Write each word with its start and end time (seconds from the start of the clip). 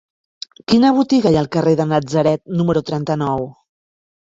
Quina 0.73 0.91
botiga 1.01 1.35
hi 1.35 1.39
ha 1.39 1.43
al 1.45 1.51
carrer 1.57 1.75
de 1.83 1.89
Natzaret 1.93 2.45
número 2.59 2.87
trenta-nou? 2.93 3.51